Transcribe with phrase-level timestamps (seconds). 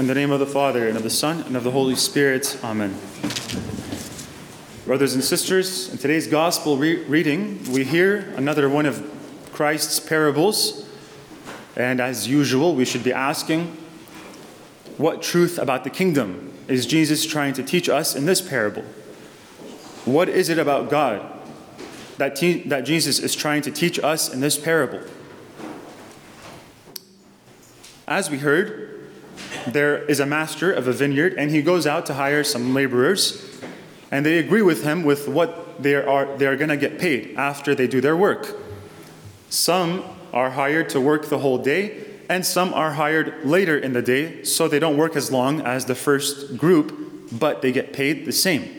[0.00, 2.58] In the name of the Father, and of the Son, and of the Holy Spirit.
[2.64, 2.98] Amen.
[4.86, 9.04] Brothers and sisters, in today's gospel re- reading, we hear another one of
[9.52, 10.88] Christ's parables.
[11.76, 13.76] And as usual, we should be asking
[14.96, 18.84] what truth about the kingdom is Jesus trying to teach us in this parable?
[20.06, 21.30] What is it about God
[22.16, 25.02] that, te- that Jesus is trying to teach us in this parable?
[28.08, 28.99] As we heard,
[29.66, 33.60] there is a master of a vineyard, and he goes out to hire some laborers,
[34.10, 37.36] and they agree with him with what they are, they are going to get paid
[37.36, 38.56] after they do their work.
[39.48, 44.02] Some are hired to work the whole day, and some are hired later in the
[44.02, 48.24] day, so they don't work as long as the first group, but they get paid
[48.26, 48.76] the same.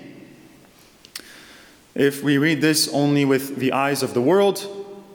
[1.94, 4.66] If we read this only with the eyes of the world,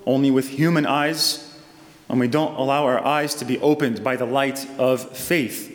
[0.05, 1.46] only with human eyes,
[2.09, 5.73] and we don't allow our eyes to be opened by the light of faith,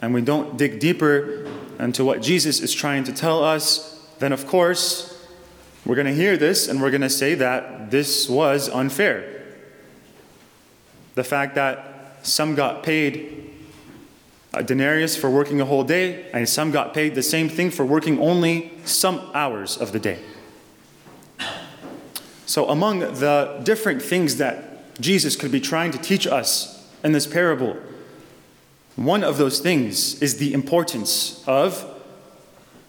[0.00, 4.46] and we don't dig deeper into what Jesus is trying to tell us, then of
[4.46, 5.08] course,
[5.84, 9.42] we're going to hear this and we're going to say that this was unfair.
[11.16, 13.50] The fact that some got paid
[14.54, 17.84] a denarius for working a whole day, and some got paid the same thing for
[17.84, 20.18] working only some hours of the day.
[22.44, 27.26] So, among the different things that Jesus could be trying to teach us in this
[27.26, 27.76] parable,
[28.96, 31.88] one of those things is the importance of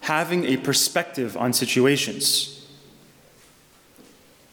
[0.00, 2.66] having a perspective on situations.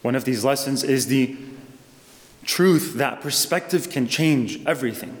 [0.00, 1.36] One of these lessons is the
[2.44, 5.16] truth that perspective can change everything.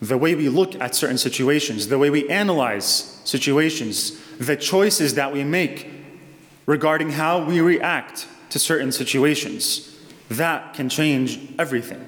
[0.00, 5.32] The way we look at certain situations, the way we analyze situations, the choices that
[5.32, 5.90] we make
[6.66, 9.97] regarding how we react to certain situations,
[10.30, 12.06] that can change everything.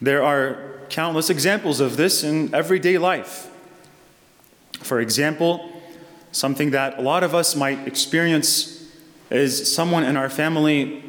[0.00, 3.50] There are countless examples of this in everyday life.
[4.80, 5.70] For example,
[6.32, 8.90] something that a lot of us might experience
[9.30, 11.04] is someone in our family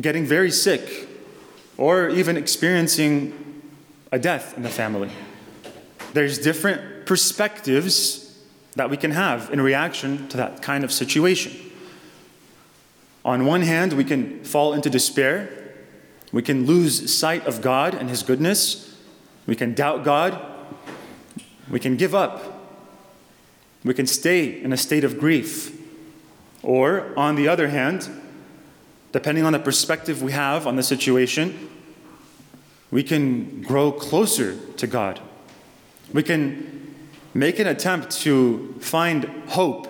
[0.00, 1.08] getting very sick
[1.78, 3.62] or even experiencing
[4.12, 5.10] a death in the family.
[6.12, 8.38] There's different perspectives
[8.76, 11.65] that we can have in reaction to that kind of situation.
[13.26, 15.56] On one hand, we can fall into despair
[16.32, 18.94] we can lose sight of God and His goodness.
[19.46, 20.38] We can doubt God.
[21.70, 22.68] We can give up.
[23.84, 25.80] We can stay in a state of grief.
[26.62, 28.10] Or, on the other hand,
[29.12, 31.70] depending on the perspective we have on the situation,
[32.90, 35.20] we can grow closer to God.
[36.12, 36.94] We can
[37.34, 39.86] make an attempt to find hope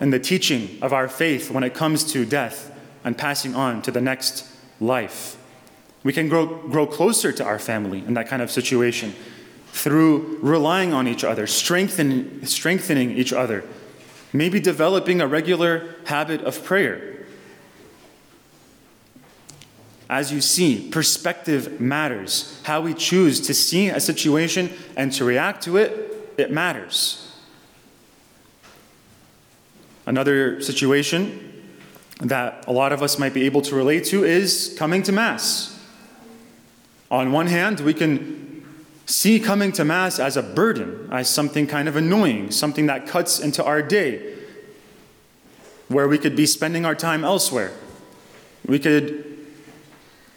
[0.00, 2.72] in the teaching of our faith when it comes to death
[3.04, 4.46] and passing on to the next
[4.80, 5.36] life.
[6.02, 9.14] We can grow, grow closer to our family in that kind of situation
[9.72, 13.64] through relying on each other, strengthening, strengthening each other,
[14.32, 17.26] maybe developing a regular habit of prayer.
[20.08, 22.60] As you see, perspective matters.
[22.64, 27.27] How we choose to see a situation and to react to it, it matters.
[30.08, 31.68] Another situation
[32.22, 35.78] that a lot of us might be able to relate to is coming to Mass.
[37.10, 38.64] On one hand, we can
[39.04, 43.38] see coming to Mass as a burden, as something kind of annoying, something that cuts
[43.38, 44.34] into our day,
[45.88, 47.72] where we could be spending our time elsewhere.
[48.66, 49.26] We could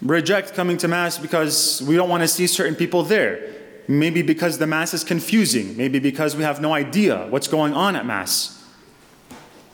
[0.02, 3.54] reject coming to Mass because we don't want to see certain people there.
[3.88, 5.78] Maybe because the Mass is confusing.
[5.78, 8.61] Maybe because we have no idea what's going on at Mass.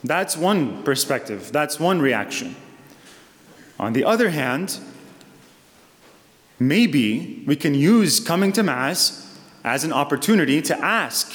[0.05, 1.51] That's one perspective.
[1.53, 2.57] That's one reaction.
[3.79, 4.79] On the other hand,
[6.59, 11.33] maybe we can use coming to Mass as an opportunity to ask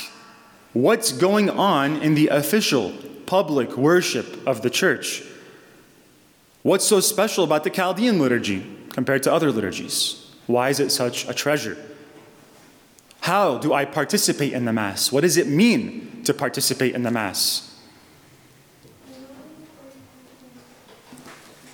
[0.73, 2.93] what's going on in the official
[3.25, 5.23] public worship of the church.
[6.63, 10.31] What's so special about the Chaldean liturgy compared to other liturgies?
[10.47, 11.77] Why is it such a treasure?
[13.21, 15.11] How do I participate in the Mass?
[15.11, 17.72] What does it mean to participate in the Mass?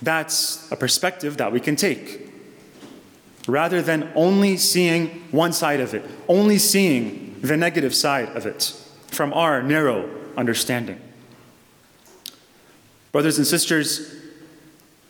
[0.02, 2.30] That's a perspective that we can take
[3.46, 8.74] rather than only seeing one side of it, only seeing the negative side of it
[9.08, 11.00] from our narrow understanding.
[13.12, 14.14] Brothers and sisters,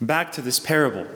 [0.01, 1.07] back to this parable.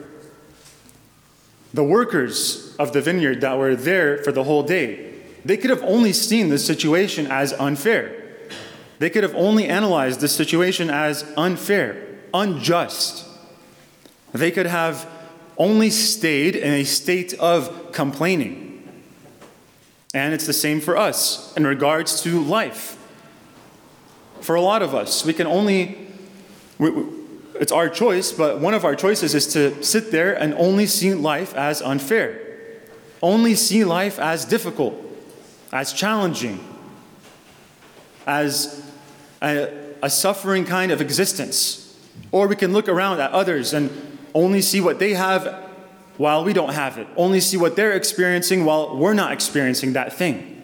[1.73, 5.13] The workers of the vineyard that were there for the whole day,
[5.43, 8.23] they could have only seen this situation as unfair.
[8.99, 12.01] They could have only analyzed this situation as unfair,
[12.33, 13.24] unjust.
[14.35, 15.09] They could have
[15.57, 18.83] only stayed in a state of complaining.
[20.13, 22.97] And it's the same for us in regards to life.
[24.41, 25.97] For a lot of us, we can only,
[26.77, 26.91] we,
[27.55, 31.13] it's our choice, but one of our choices is to sit there and only see
[31.13, 32.41] life as unfair,
[33.21, 34.95] only see life as difficult,
[35.71, 36.59] as challenging,
[38.27, 38.89] as
[39.41, 39.69] a,
[40.01, 41.97] a suffering kind of existence.
[42.31, 45.63] Or we can look around at others and only see what they have
[46.17, 50.13] while we don't have it, only see what they're experiencing while we're not experiencing that
[50.13, 50.61] thing.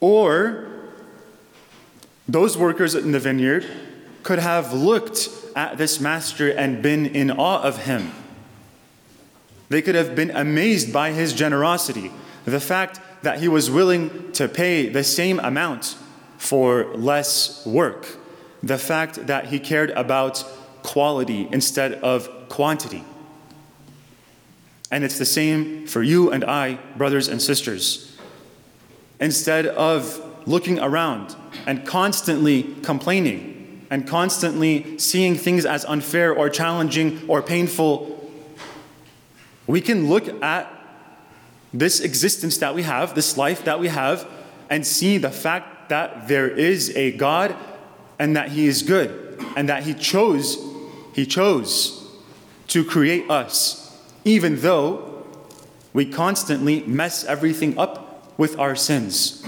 [0.00, 0.68] Or
[2.28, 3.66] those workers in the vineyard
[4.22, 8.12] could have looked at this master and been in awe of him.
[9.70, 12.10] They could have been amazed by his generosity,
[12.44, 15.96] the fact that he was willing to pay the same amount
[16.38, 18.06] for less work,
[18.62, 20.44] the fact that he cared about
[20.82, 23.04] quality instead of quantity.
[24.90, 28.16] And it's the same for you and I, brothers and sisters.
[29.20, 31.36] Instead of looking around
[31.66, 38.14] and constantly complaining and constantly seeing things as unfair or challenging or painful,
[39.66, 40.72] we can look at
[41.74, 44.26] this existence that we have, this life that we have,
[44.70, 47.54] and see the fact that there is a God
[48.18, 50.56] and that He is good and that He chose,
[51.12, 52.06] He chose
[52.68, 53.88] to create us
[54.24, 55.24] even though
[55.94, 59.42] we constantly mess everything up with our sins,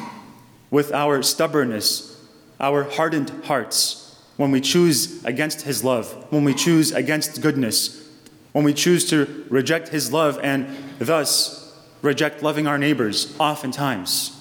[0.70, 2.18] with our stubbornness,
[2.58, 8.08] our hardened hearts, when we choose against His love, when we choose against goodness,
[8.52, 14.34] when we choose to reject His love and thus reject loving our neighbors, oftentimes.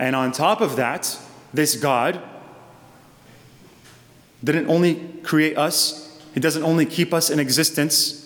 [0.00, 1.18] And on top of that,
[1.52, 2.20] this God
[4.44, 8.22] didn't only create us, He doesn't only keep us in existence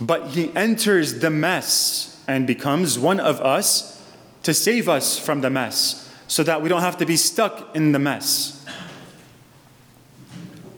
[0.00, 4.02] but he enters the mess and becomes one of us
[4.42, 7.92] to save us from the mess so that we don't have to be stuck in
[7.92, 8.64] the mess.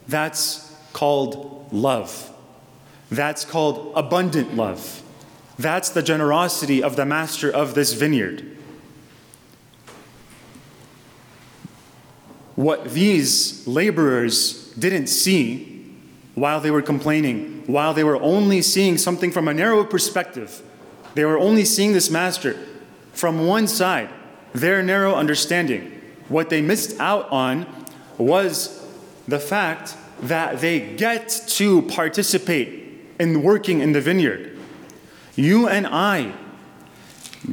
[0.08, 2.32] That's called love.
[3.10, 5.02] That's called abundant love.
[5.58, 8.56] That's the generosity of the master of this vineyard.
[12.56, 15.76] What these laborers didn't see
[16.35, 20.62] while they were complaining, while they were only seeing something from a narrow perspective.
[21.14, 22.56] They were only seeing this master
[23.12, 24.11] from one side,
[24.53, 25.93] their narrow understanding.
[26.29, 27.67] What they missed out on
[28.19, 28.87] was
[29.29, 32.85] the fact that they get to participate
[33.19, 34.58] in working in the vineyard.
[35.37, 36.32] You and I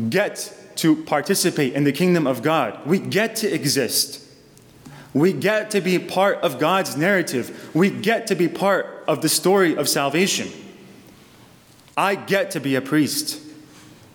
[0.10, 2.86] get to participate in the kingdom of God.
[2.86, 4.23] We get to exist.
[5.14, 7.70] We get to be part of God's narrative.
[7.76, 10.50] We get to be part of the story of salvation.
[11.96, 13.40] I get to be a priest.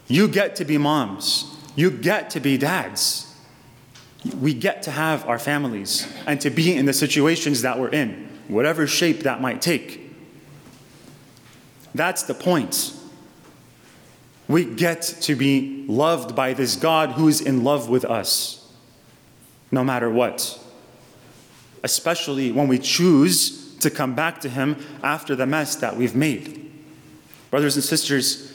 [0.08, 1.56] You get to be moms.
[1.76, 3.32] You get to be dads.
[4.40, 8.28] We get to have our families and to be in the situations that we're in,
[8.48, 10.12] whatever shape that might take.
[11.94, 12.94] That's the point.
[14.48, 18.72] We get to be loved by this God who is in love with us,
[19.70, 20.58] no matter what
[21.82, 26.70] especially when we choose to come back to Him after the mess that we've made.
[27.50, 28.52] Brothers and sisters,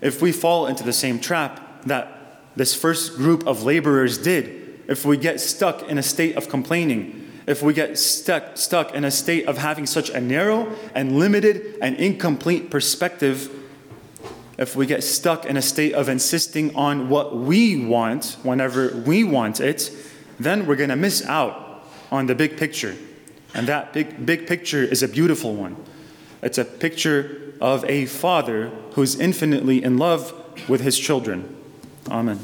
[0.00, 5.04] if we fall into the same trap that this first group of laborers did, if
[5.04, 9.10] we get stuck in a state of complaining, if we get stuck, stuck in a
[9.10, 13.50] state of having such a narrow and limited and incomplete perspective,
[14.58, 19.22] if we get stuck in a state of insisting on what we want whenever we
[19.22, 19.90] want it,
[20.38, 21.65] then we're going to miss out
[22.10, 22.96] on the big picture.
[23.54, 25.76] And that big, big picture is a beautiful one.
[26.42, 30.32] It's a picture of a father who's infinitely in love
[30.68, 31.56] with his children.
[32.08, 32.38] Amen.